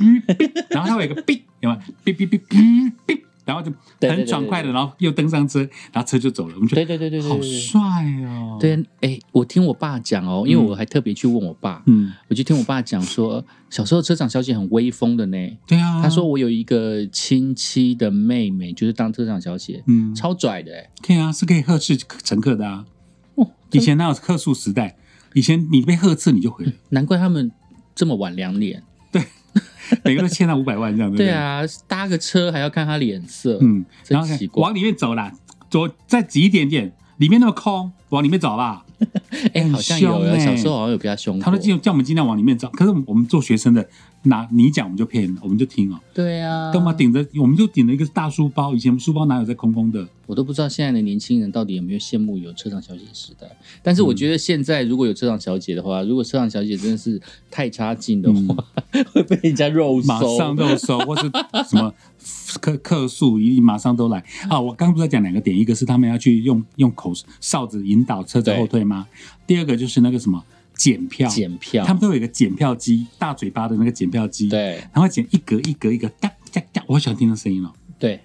[0.71, 2.13] 然后它会有一个哔，有没有？
[2.13, 3.21] 哔哔哔哔哔，
[3.53, 5.61] 然后就很爽快的，然后又登上车，
[5.93, 6.55] 然后车就走了。
[6.55, 7.81] 我们觉得对对对对对，好帅
[8.27, 15.37] 哦。，对，哎，我听我爸讲哦，因为我还特别去问我爸，嗯，我就听我爸讲说，小时候车长小姐很威风的呢。
[15.67, 16.03] 对啊。
[16.03, 20.91] 他说我有一个亲戚的妹妹，就是当车长小姐，嗯，超拽的哎。
[21.07, 22.85] 可以啊，是可以呵斥乘客的啊。
[23.35, 24.97] 哦，以前哪有客诉时代？
[25.35, 27.51] 以前你被呵斥你就回了，难怪他们
[27.95, 28.83] 这么晚两脸。
[30.05, 31.27] 每个都欠他五百万这样，对不对？
[31.27, 33.59] 对啊，搭个车还要看他脸色。
[33.61, 35.33] 嗯，真然后看奇怪往里面走啦，
[35.71, 38.85] 走再挤一点点，里面那么空，往里面走吧。
[39.53, 41.39] 哎，很好像有，凶欸小时候好像有比较凶。
[41.41, 43.89] 他说叫叫我们尽量往里面走，可是我们做学生的，
[44.25, 50.07] 拿你讲我们就骗，我们就听哦，对啊，干嘛顶着我们就顶着一个大书包，以前书包哪有在空空的？
[50.27, 53.47] 我都不知道现在的年轻人到底有没有羡慕有车长小姐的时代。
[53.83, 58.65] 但是我觉得现在如果有车长小姐的话，如果车长小姐真的是太差劲的话，
[59.13, 60.07] 会被人家肉搜。
[60.07, 61.31] 马上肉收，或是
[61.69, 61.93] 什么
[62.61, 64.59] 客客诉，一马上都来啊！
[64.59, 69.07] 我刚刚不是在讲两个点，一个是他们要去用用口哨子引导车子后退吗？
[69.47, 70.43] 第二个就是那个什么
[70.75, 77.73] 检票，检票，他们都有一个检票机，大嘴巴的那个检票机，，对然后剪一格一格一格，哒哒哒，我好喜欢听那声音哦。
[77.99, 78.21] 对。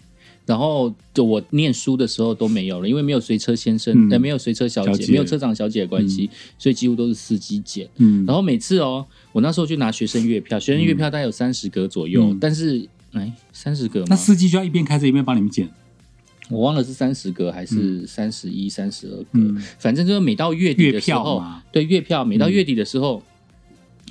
[0.46, 7.86] 然后就我念书的时候都没有了，因为没有随车先生，嗯呃，没有随车小姐，小姐没有车长小姐的关系，所以几乎都是司机捡。
[7.98, 14.16] 嗯，然后每次哦，我那时候去拿学生月票，学生月票大概有三十格左右，嗯但是哎，三十格那？
[14.16, 15.70] 司机就要一边开车一边帮你们捡。
[16.50, 19.62] 我忘了是三十个还是三十一、三十二格，嗯。
[19.80, 23.22] 反正就是每到月底的时候，票，对月票每到月底的时候。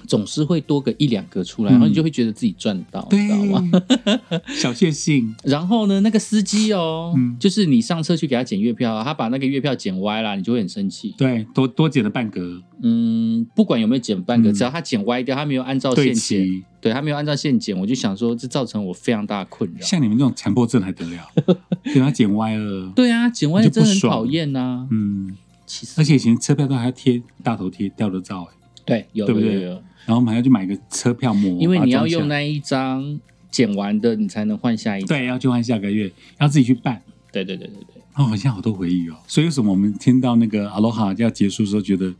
[0.06, 3.70] 总是会多个一两个出来，然后你就会觉得自己赚到，对知道吗？，
[4.56, 5.34] 小确幸。
[5.44, 11.14] 然后呢，那个司机哦，嗯就是你上车去给他检月票啊，他把那个月票剪歪了，你就会很生气。
[11.18, 16.64] 对，多多捡了半格，嗯，不管有没有剪半个，嗯只要他剪歪掉，他没有按照对线剪，齐。
[16.80, 19.80] 对他没有按照线剪，我就想说，这造成我非常大的困扰。
[19.84, 21.26] 像你们这种强迫症还得了？
[21.92, 22.92] 给他剪歪了。
[22.94, 24.86] 对啊，剪歪了真的很讨厌呐。
[24.92, 35.08] 嗯，其实而且以前车票都还要贴大头贴、吊的照，哎对，有对不对然后我们还要去买个车票膜，因为你要用那一张剪完的，你才能换下一张。
[35.08, 37.02] 对，要去换下个月，要自己去办。
[37.32, 39.16] 对对对对对，哦，好像好多回忆哦。
[39.26, 42.14] 所以为什么我们听到那个阿罗哈要结束的时候，觉得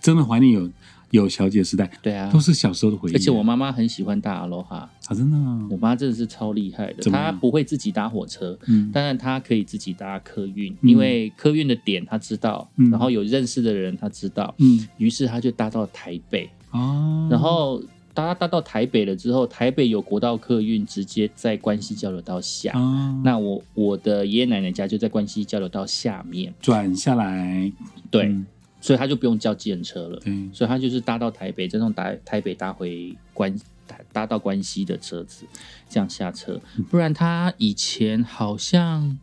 [0.00, 0.70] 真的怀念有
[1.10, 2.40] 有小姐时代，对啊都。
[2.40, 3.14] 是小时候的回忆。
[3.14, 17.82] 而且我妈妈很喜欢大阿罗哈，啊，真的哦，我妈真的是超厉害的，她不会自己搭火车，嗯当然她可以自己搭客运，嗯因为客运的点她知道，嗯然后有认识的人她知道，嗯于是她就搭到台北，哦，然后
[18.12, 27.72] 搭搭到台北了之后，台北有国道客运直接在关西交流道下，哦，那我我的爷爷奶奶家就在关西交流道下面，转下来，
[28.10, 28.46] 对，嗯
[28.80, 33.56] 所以他就不用叫计程车了，对，所以他就是搭到台北，再从台台北搭回关
[33.86, 35.46] 搭搭到关西的车子，
[35.88, 36.60] 这样下车。
[36.76, 36.84] 嗯。
[36.90, 39.16] 不然他以前好像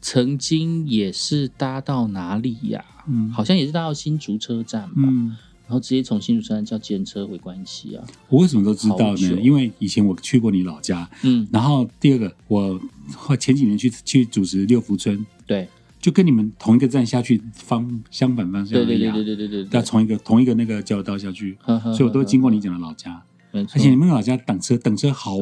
[0.00, 3.28] 曾经也是搭到哪里呀、嗯？
[3.32, 5.36] 好像也是搭到新竹车站吧，嗯，
[5.70, 8.04] 然后直接从新竹车站叫计程车回关西啊。
[8.28, 9.40] 我为什么都知道呢？
[9.40, 12.80] 因为以前我去过你老家，嗯，然后第二个，我
[13.14, 15.68] 后前几年去去主持六福村，对，
[16.00, 25.36] 就跟你们同一个站下去，方相反方向对对对对对对对对，要从一个同一个那个交流道下去，呵呵所以我都会呵经过你讲的老家，而且你们老家等车等车好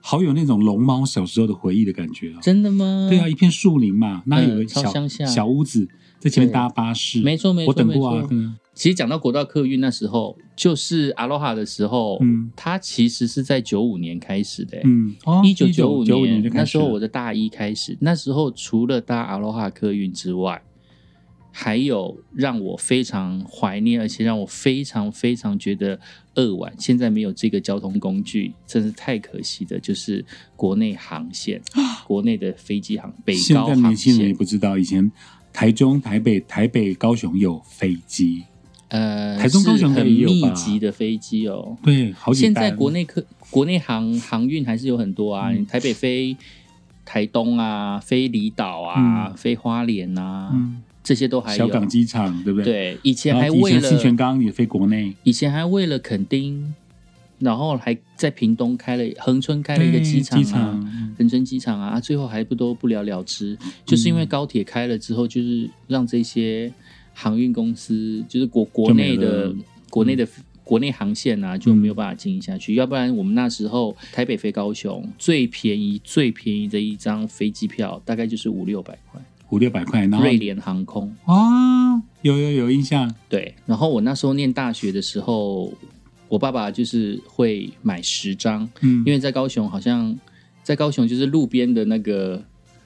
[0.00, 2.40] 好有那种龙猫小时候的回忆的感觉啊。
[2.42, 3.06] 真的吗？
[3.08, 4.92] 对啊，，一片树林嘛，那有个小
[5.26, 5.86] 小屋子，
[6.18, 8.28] 在前面搭巴士，没错没错我等过啊
[8.80, 14.82] 其实讲到国道客运那时候，就是阿罗哈的时候，嗯它其实是在九五年开始的、欸。
[14.86, 20.62] 嗯，哦，一九九五九年那时候我的大一开始，那时候除了搭阿罗哈客运之外，
[21.52, 26.00] 还有让我非常怀念，而且让我非常非常觉得
[26.36, 26.72] 扼腕。
[26.78, 29.78] 现在没有这个交通工具，真是太可惜的。
[29.78, 30.24] 就是
[30.56, 31.60] 国内航线，
[32.06, 35.12] 国内的飞机航北现在高航年轻人也线，不知道，以前
[35.52, 38.44] 台中、台北、台北、高雄有飞机，
[38.90, 41.76] 呃，台中高雄是很密集的飞机哦。
[41.82, 46.36] 对，好几现在班国内客国内航航运还是有很多啊，嗯台北飞
[47.04, 51.58] 台东啊，飞离岛啊，飞花莲啊，嗯，这些都还有。
[51.58, 52.64] 小港机场对不对？
[52.64, 56.74] 对，以前还为了新泉了岗也飞国内，以前还为了垦丁，
[57.38, 66.72] 然后还在屏东开了恒春开了一个对机场、啊，机场，嗯恒春机场啊，啊最后还不都不了了之，就是因为高铁开了之后，就是让这些
[67.14, 69.54] 航运公司，就是国国内的
[69.88, 70.26] 国内的。
[70.62, 80.20] 国内航线啊就没有办法经营下去，要不然我们那时候台北飞高雄最便宜最便宜的一张飞机票大概就是五六百块，五六百块，然后？
[80.20, 81.12] 瑞联航空。
[81.24, 85.72] 啊，有有有印象，对，然后我那时候念大学的时候，
[86.28, 90.16] 我爸爸就是会买十张，嗯，因为在高雄好像
[90.62, 92.40] 在高雄就是路边的那个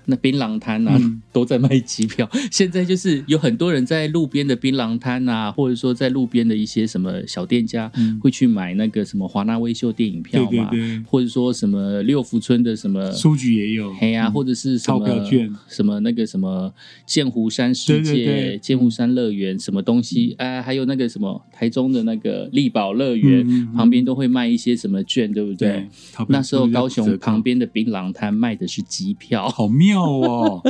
[0.06, 1.20] 那槟榔摊啊，嗯。
[1.32, 2.28] 都在卖机票。
[2.52, 8.18] 现在就是有很多人在路边的槟榔摊啊，或者说在路边的一些什么小店家，嗯。
[8.20, 13.10] 会去买那个什么华纳微秀电影票嘛，对对对，或者说什么六福村的什么。
[13.12, 14.32] 书局也有，黑啊，嗯。
[14.32, 15.52] 或者是什么钞票券。
[15.68, 16.72] 什么那个什么
[17.04, 25.88] 剑湖山世界、剑湖山乐园什么东西，啊，还有那个什么台中的那个力宝乐园、旁边都会卖一些什么券，对不对？
[26.28, 30.62] 那时候高雄旁边的槟榔摊卖的是机票，好妙哦，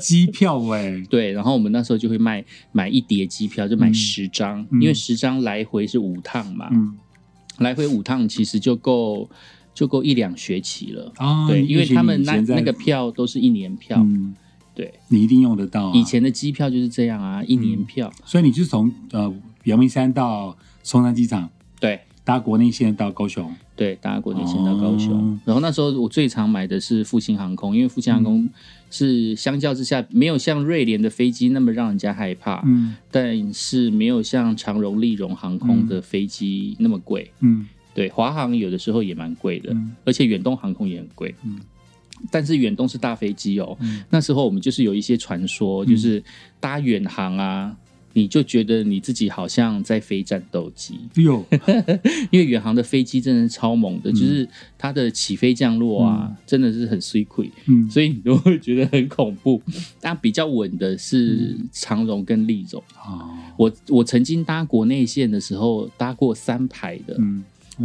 [0.00, 6.96] 机票哎，对，然后我们那时候就会卖买一叠机票，就买嗯十张，嗯因为十张来回是五趟嘛，嗯
[7.58, 9.28] 来回五趟其实就够
[9.74, 11.12] 就够一两学期了。
[11.16, 14.34] 啊，对，因为他们那那个票都是一年票，嗯，
[14.74, 19.34] 对，你一定用得到啊，以前的机票就是这样啊，一年票，所以你就是从呃
[19.64, 22.00] 阳明山到松山机场对。
[22.26, 25.12] 搭国内线到高雄，对，搭国内线到高雄。
[25.12, 28.48] 哦然后那时候我最常买的是复兴航空，因为复兴航空
[28.90, 37.30] 是相较之下没有像瑞联的飞机那么让人家害怕，嗯但是没有像长荣、丽荣航空的飞机那么贵。
[37.38, 41.32] 嗯对，华航有的时候也蛮贵的，嗯而且远东航空也很贵。
[41.44, 41.60] 嗯
[42.32, 43.76] 但是远东是大飞机哦。
[43.80, 46.20] 嗯那时候我们就是有一些传说，就是
[46.58, 47.76] 搭远航啊，
[48.16, 51.44] 你就觉得你自己好像在飞战斗机，哟，
[52.32, 54.48] 因为远航的飞机真的是超猛的，就是
[54.78, 59.60] 它的起飞降落啊，真的是很 s q u 嗯，所以你都会觉得很恐怖。
[60.00, 62.82] 但比较稳的是长荣跟立荣。
[63.06, 67.20] 哦，我我曾经搭国内线的时候搭过三排的，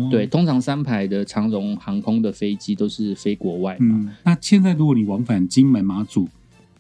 [0.10, 4.00] 对，，通常三排的长荣航空的飞机都是飞国外嘛。
[4.02, 6.30] 嗯，那现在如果你往返金门、马祖，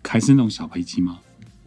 [0.03, 1.19] 还是那种小飞机吗？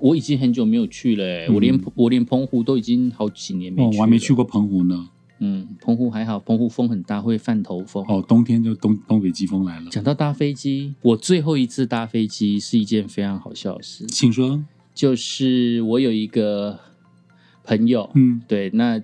[0.04, 4.34] 我已经很久没有去了、欸，我连我连澎湖都已经好几年没去，我还没去。
[4.34, 5.08] 过澎湖呢。
[5.38, 8.04] 嗯，澎湖还好，澎湖风很大，会犯头风。
[8.06, 9.86] 哦，冬天就东东北季风来了。
[9.90, 14.62] 讲到搭飞机，我最后一次搭飞机是一件非常好笑的事，请说。
[14.92, 16.78] 就是我有一个
[17.64, 19.00] 朋友，嗯对，那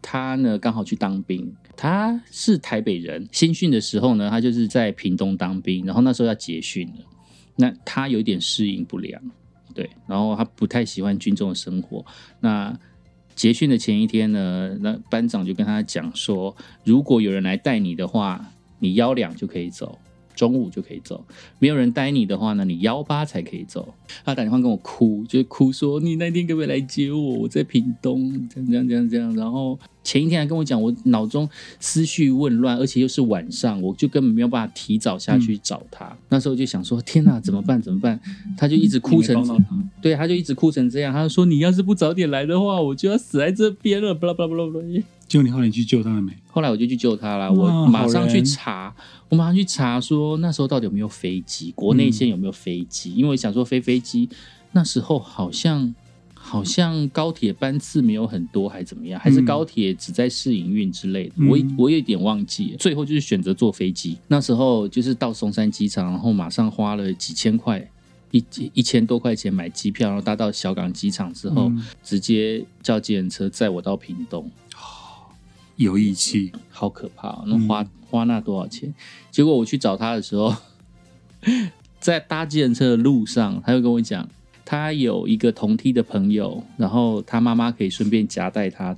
[0.00, 7.04] 他呢刚好去当兵，他是台北人，新训的时候呢，他就是在屏东当兵，然后那时候要结训了，
[7.56, 9.20] 那他有一点适应不良，
[9.74, 12.06] 对，然后他不太喜欢军中的生活，
[12.40, 12.78] 那。
[13.36, 19.98] 结训的前一天呢，那班长就跟他讲说，如果有人来带你的话，你幺两就可以走，
[20.34, 21.16] 中午就可以走；
[21.58, 23.94] 没有人带你的话呢，你幺八才可以走。
[24.24, 27.18] 他打电话跟我哭，就是哭说你那天可不可以来接我？
[27.18, 29.34] 我在屏东，这样这样这样这样。
[29.36, 31.48] 然后前一天还跟我讲，我脑中
[31.80, 36.16] 思绪混乱，而且又是晚上，我就根本没有办法提早下去找他。
[36.28, 37.80] 那时候就想说，天哪，怎么办？
[37.80, 38.18] 怎么办？
[38.56, 41.12] 他就一直哭成你没帮到他对，他就一直哭成这样。
[41.12, 44.14] 他就说，你要是不早点来的话，我就要死在这边了。
[44.14, 45.02] 巴拉巴拉巴拉巴拉。
[45.34, 46.32] 结果你后来你去救他了没？
[46.46, 48.94] 后来我就去救他了，我马上去查，
[49.28, 53.12] 我马上去查说那时候到底有没有飞机，国内线有没有飞机？
[53.16, 54.28] 因为我想说飞飞机
[54.70, 55.92] 那时候好像
[56.34, 59.18] 好像高铁班次没有很多，还怎么样？
[59.18, 61.32] 还是嗯高铁只在试营运之类的？
[61.38, 64.16] 嗯我我有点忘记，最后就是选择坐飞机。
[64.28, 67.90] 那时候就是到松山机场，然后马上花了几千块。
[68.30, 74.50] 一一千多块钱买机票，然后搭到小港机场之后，嗯直接叫计程车载我到屏东。
[75.76, 76.52] 有义气。
[76.70, 77.44] 好可怕、哦！
[77.46, 78.92] 那花、花那多少钱？
[79.30, 80.54] 结果我去找他的时候，
[82.00, 84.28] 在搭计程车的路上，他就跟我讲，
[84.64, 88.96] 他有一个同梯的朋友，然后他妈妈可以顺便夹带他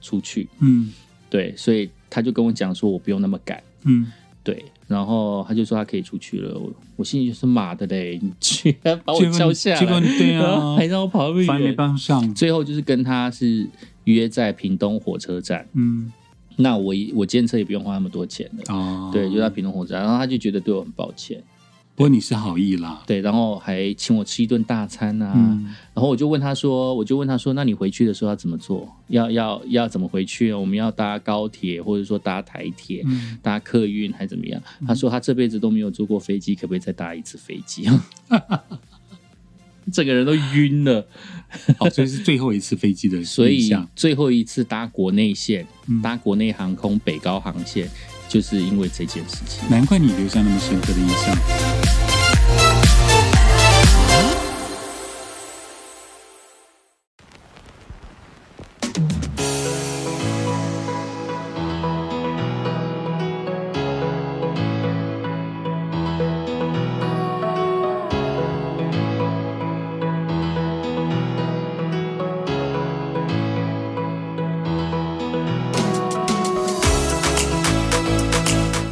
[0.00, 0.92] 出去，嗯
[1.28, 4.10] 对，所以他就跟我讲说，我不用那么赶，嗯，
[4.42, 6.58] 对，然后他就说他可以出去了。
[6.58, 11.74] 我我心里就是马的嘞， 你居然把我叫下来，结果你对啊还让我跑那么反而没远。
[11.76, 12.34] 帮上。
[12.34, 13.66] 最后就是跟他是
[14.04, 16.12] 约在屏东火车站，嗯
[16.58, 18.72] 那我也我监车也不用花那么多钱的。
[18.72, 21.42] 哦，对，就在屏东火车站，然后他就觉得对我很抱歉，
[21.96, 23.02] 不过你是好意啦。
[23.06, 28.86] 对，然后还请我吃一顿大餐啊，嗯然后我就问他说，我就问他说，那你回去的时候要怎么做？
[29.08, 30.52] 要要要怎么回去？
[30.52, 34.62] 我们要搭高铁，或者说搭台铁、嗯，搭客运，还怎么样？
[34.86, 37.88] 他说他这辈子都没有坐过飞机，可不可以再搭一次飞机？
[39.92, 41.06] 整个人都晕了，
[41.78, 47.88] 好，所以是最后一次飞机的 所以最后一次搭国内线，嗯搭国内航空北高航线，
[48.28, 49.68] 就是因为这件事情。
[49.68, 52.05] 难怪你留下那么深刻的印象。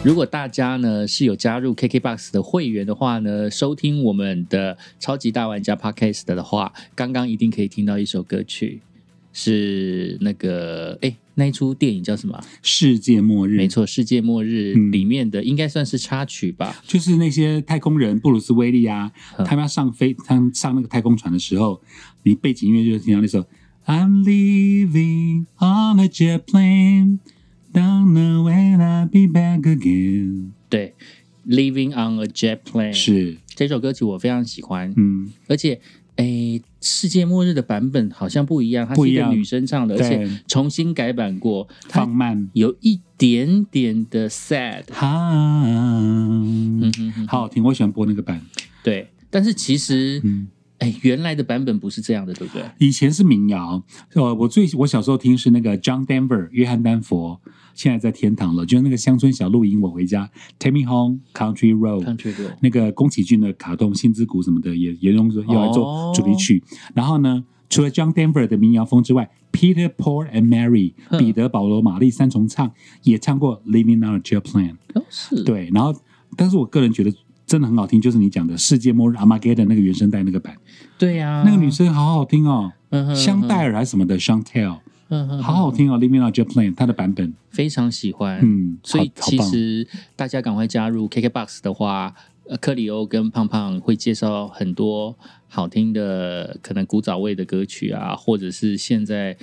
[0.04, 8.82] 如果大家呢是有加入 KKBOX 的会员的话呢，收听我们的超级大玩家 Podcast 的话，刚刚一定可以听到一首歌曲，
[9.32, 12.44] 是那个哎那一出电影叫什么啊？
[12.60, 16.82] 世界末日，没，错，《世界末日嗯》里面的应该算是插曲吧。
[16.86, 21.80] 就是那些太空人布鲁斯威利啊，嗯他们要上飞，他们上那个太空船的时候，
[22.24, 23.42] 你背景音乐就听到那首
[23.86, 27.20] I'm leaving on a jet plane,
[27.74, 30.52] don't know when I'll be back again。
[30.70, 30.94] 对，
[31.48, 35.80] 《Living on a Jet Plane》是，这首歌曲我非常喜欢，嗯，而且。
[36.16, 41.66] 诶，世界末日的版本好像不一样，它是一个女生唱的，而且重新改版过。
[41.88, 48.40] 放慢，有一点点的 sad，哈，嗯哼哼，好好听，我喜欢播那个版。
[48.84, 49.08] 对。
[49.28, 50.46] 但是其实，嗯，
[50.84, 52.62] 哎、原来的版本不是这样的，对不对？
[52.78, 57.40] 以前是民谣，呃，我最我小时候听是那个 John Denver 约翰丹佛，
[57.74, 62.04] 现在在天堂了，就是那个乡村小露营我回家，Take Me Home Country Road。
[62.04, 66.62] Country Road，那个宫崎骏的卡通《星之谷》什么的，也也用用来做主题曲。
[66.94, 72.70] 然后呢，除了 John Denver 的民谣风之外，Peter, Paul and Mary 彼得、保罗、玛丽三重唱
[73.04, 74.72] 也唱过《Living on a Jet Plane》。
[74.92, 75.94] 哦，是，，对，然后
[76.36, 77.10] 但是我个人觉得
[77.46, 80.56] 真的很好听，就是你讲的《世界末日》阿玛盖的那个原声带那个版，
[80.98, 82.72] 对呀、那个女生好好听哦，
[83.14, 84.78] 香黛尔还是什么的 Chantel，
[85.08, 88.40] 嗯哼好好听哦 l i v i n g on Jet Plane 它的版本，非常喜欢。
[88.42, 89.86] 嗯，所以其实
[90.16, 92.14] 大家赶快加入 KKBOX 的话，
[92.48, 95.16] 呃，克里欧跟胖胖会介绍很多
[95.48, 99.36] 好听的，可能古早味的歌曲啊，或者是现在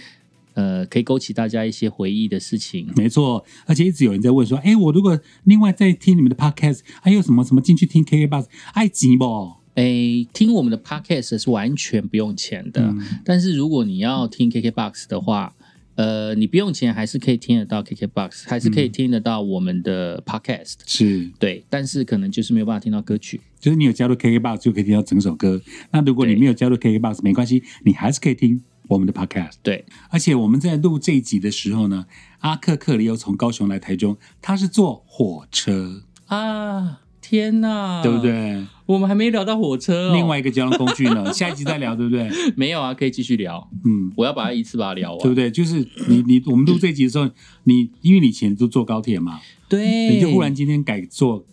[0.54, 2.88] 呃可以勾起大家一些回忆的事情。
[2.96, 9.54] 没错，而且一直有人在问说，哎，我如果另外再听你们的 podcast，还有什么什么进去听 KKBox 爱钱不？
[9.76, 15.56] 诶，听我们的 Podcast 是完全不用钱的，嗯但是如果你要听 KKBOX 的话，
[15.96, 20.74] 呃，你不用钱还是可以听得到 KKBOX，还是可以嗯听得到我们的 Podcast。
[20.86, 23.40] 是，对，但是可能就是没有办法听到歌曲。
[23.62, 25.62] 就是你有加入 KK Box 就可以听到整首歌。
[25.92, 28.62] 那如果你没有加入 KK Box，没关系，你还是可以听
[28.92, 29.54] 我们的 podcast。
[29.64, 32.06] 对，而且我们在录这一集的时候呢，
[32.40, 38.22] 阿克克里又从高雄来台中，他是坐火车，啊，天哪，对不？
[38.22, 38.66] 对？
[38.88, 42.30] 我们还没聊到火车、哦，另外一个交通工具呢， 下一集再聊，对不对？
[42.58, 43.70] 没有啊，可以继续聊。
[43.86, 45.20] 嗯，我要把它一次把它聊完。
[45.22, 45.50] 对不对？
[45.50, 47.30] 就是你你我们录这一集的时候，
[47.64, 49.40] 你因为你以前都坐高铁嘛，
[49.70, 51.46] 对你就忽然今天改坐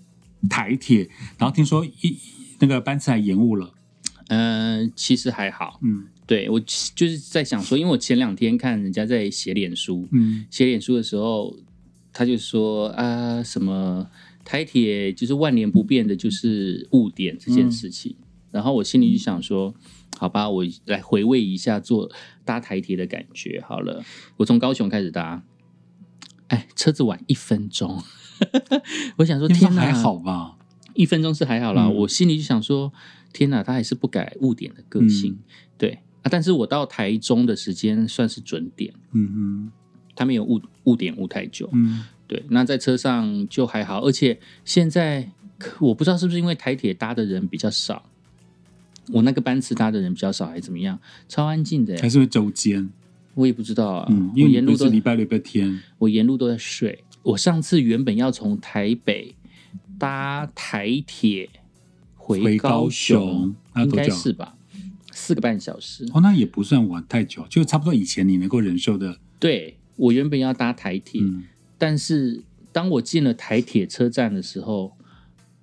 [0.50, 1.08] 台铁，
[1.38, 2.18] 然后听说一
[2.58, 3.72] 那个班次还延误了，
[4.26, 5.78] 嗯、其实还好。
[5.82, 11.56] 嗯对我就是在想说，因为我前两天看人家在写脸书，嗯写脸书的时候，
[12.12, 14.10] 他就说啊，什么
[14.44, 18.14] 台铁就是万年不变的，就是误点这件事情。
[18.50, 19.74] 然后我心里就想说，
[20.18, 22.10] 好吧，我来回味一下坐
[22.44, 23.64] 搭台铁的感觉。
[23.66, 24.04] 好了，
[24.36, 25.42] 我从高雄开始搭，
[26.48, 28.02] 哎，车子晚一分钟。
[29.16, 30.56] 我想说，天哪，还好吧？
[30.94, 32.92] 一分钟是还好啦，嗯我心里就想说，
[33.32, 35.44] 天哪，他还是不改误点的个性，嗯
[35.78, 36.28] 对啊。
[36.30, 39.70] 但是我到台中的时间算是准点，嗯
[40.14, 42.42] 他没有误误点误太久，嗯嗯，对。
[42.48, 45.30] 那在车上就还好，而且现在
[45.78, 48.10] 我不知道是不是因为台铁搭的人比较少，
[49.12, 50.98] 我那个班次搭的人比较少，还是怎么样，
[51.28, 52.90] 超安静的，还是会周间，
[53.34, 54.08] 我也不知道啊。
[54.10, 57.04] 嗯，因为沿路都是礼拜六、礼拜天，我沿路都在睡。
[57.22, 59.36] 我上次原本要从台北
[59.98, 61.48] 搭台铁
[62.16, 64.56] 回回高高雄那应该是吧？
[65.28, 66.08] 四个半小时。
[66.14, 71.44] 哦，那也不算晚太久，就差不多以前你能够忍受的，对我原本要搭台铁，嗯。
[71.76, 74.96] 但是当我进了台铁车站的时候，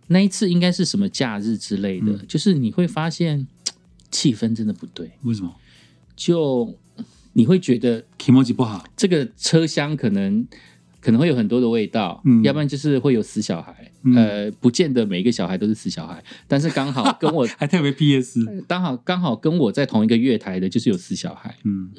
[0.07, 2.25] 那一次应该是什么假日之类的，嗯。
[2.27, 3.47] 就是你会发现
[4.11, 5.55] 气氛真的不对，为什么？
[6.15, 6.77] 就
[7.33, 8.85] 你会觉得 k i m o j i 不好？
[8.95, 10.47] 这个车厢可能
[11.05, 13.91] 可能会有很多的味道，嗯要不然就是会有死小孩。
[14.01, 21.55] 嗯呃，不见得每一个小孩都是死小孩，但是刚好 跟我还特别 PS，刚好刚好跟我在同一个月台的，就是有死小孩。
[21.63, 21.91] 嗯，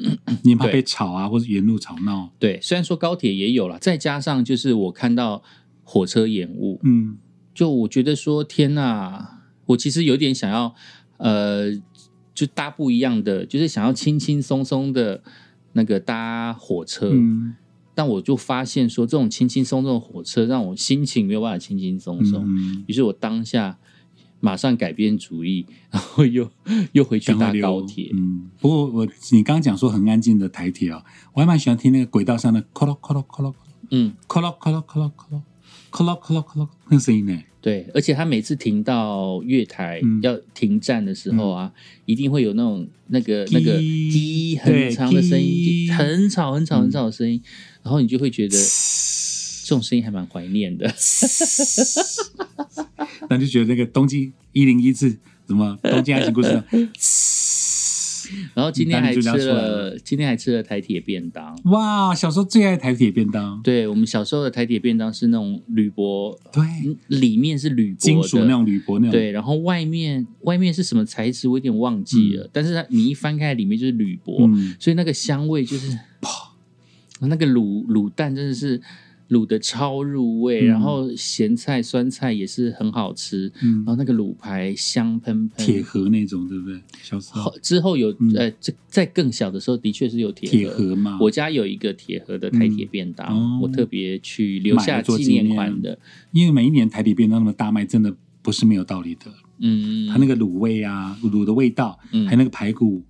[0.42, 5.42] 你怕被吵啊，或者沿路吵闹，对，虽然说高铁也有了，再加上就是我看到
[5.84, 7.16] 火车延误，嗯
[7.54, 9.26] 就我觉得说天呐，
[9.66, 10.74] 我其实有点想要
[11.18, 11.72] 呃，
[12.34, 15.22] 就搭不一样的，就是想要轻轻松松的
[15.72, 17.10] 那个搭火车。
[17.12, 17.54] 嗯
[17.96, 22.44] 但我就发现说，这种轻轻松松的火车让我心情没有办法轻轻松松。
[22.46, 23.78] 嗯，于是我当下
[24.38, 26.50] 马上改变主意，然后又
[26.92, 28.10] 又回去搭高铁。
[28.12, 33.54] 嗯，不过我你刚刚讲说很安静的台铁啊，我还蛮喜欢听那个轨道上的 colo colo colo
[33.90, 35.42] 嗯，colo colo colo colo
[35.90, 40.20] colo colo colo 那个声音呢，对，而且他每次停到月台、嗯。
[40.22, 41.72] 要停站的时候啊，
[42.04, 47.42] 一定会有那种那个那个叽滴很长的声音，很吵很吵很吵的声音，
[47.82, 50.86] 然后你就会觉得这种声音还蛮怀念的。
[53.28, 55.10] 那就觉得那个东京一零一次
[55.48, 56.62] 什么东京爱情故事，
[58.54, 61.58] 然后今天还吃了，今天还吃了台铁便当。
[61.64, 72.48] 哇，小时候最爱台铁便当，对我们小时候的台铁便当是那种铝箔，对，嗯里面是铝箔金属那种铝箔那种，对，然后外面外面是什么材质，我有点忘记了。
[72.52, 75.98] 但是它你一翻开，里面就是铝箔，嗯，所以那个香味就是，
[77.20, 78.80] 那个卤卤蛋真的是
[79.30, 85.66] 卤的超入味，嗯然后咸菜酸菜也是很好吃，嗯然后那个卤排香喷喷。
[85.66, 86.80] 铁盒那种，对不对？
[87.02, 95.98] 小时候后之后有、嗯呃，这在更小的时候的确是有铁铁盒嘛，我家有一个铁盒的台铁便当，嗯哦我特别去留下来做纪纪念念款的。
[96.32, 99.26] 因为每一年台铁便当那么大卖，真的不是没有道理的。
[99.58, 103.02] 嗯，它那个卤味啊，卤的味道，嗯还有那个排骨，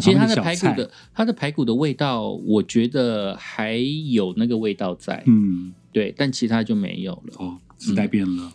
[0.00, 3.76] 其实它的排骨的它的排骨的味道，我觉得还
[4.10, 7.34] 有那个味道在，嗯，对，但其他就没有了。
[7.38, 8.52] 哦，时代变了，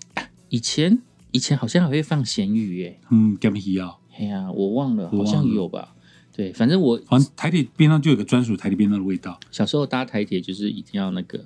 [0.50, 1.00] 以前
[1.32, 5.96] 以前好像还会放咸鱼耶，嗯，干皮要，哎呀，我忘了，好像有吧。
[6.36, 11.46] 对，反正我反正台铁边上就有个专属台铁便当的味道，小时候搭台铁就是一定要那个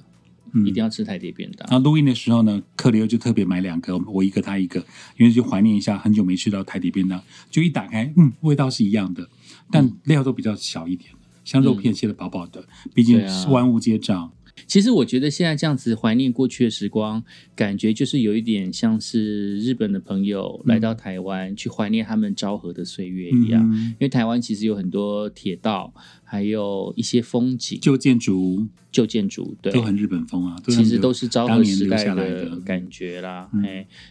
[0.54, 1.68] 嗯一定要吃台铁便当。
[1.70, 4.80] 然后录音的时候呢，克里欧就特别买两个，我一个他一个，
[5.18, 9.28] 因为就怀念一下很久没吃到台铁便当，就一打开，嗯，味道是一样的，
[9.72, 11.12] 但料都比较小一点，
[11.44, 12.64] 像肉片切的薄薄的，
[12.94, 14.32] 毕竟是万物皆涨。
[14.66, 17.24] 其实我觉得现在这样子怀念过去的时光，
[17.56, 23.64] 感觉就是有一点像是日本的朋友来到台湾、去怀念他们昭和的岁月一样。
[23.72, 25.94] 嗯，因为台湾其实有很多铁道，
[26.24, 33.48] 还有一些风景、旧建筑旧建筑，对，都很日本风啊，其实都是昭和时代的感觉啦。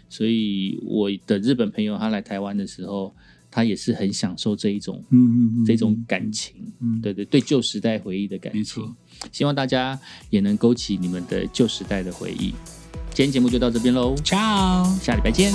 [0.09, 3.13] 所以我的日本朋友他来台湾的时候，
[3.57, 6.55] 他也是很享受这一种、嗯嗯嗯这种感情。
[6.79, 8.61] 嗯对对，对旧时代回忆的感情。
[8.61, 8.95] 没错。
[9.33, 9.99] 希望大家
[10.29, 12.53] 也能勾起你们的旧时代的回忆。
[13.15, 14.85] 今天节目就到这边喽，，ciao。
[15.01, 15.51] 下礼拜见。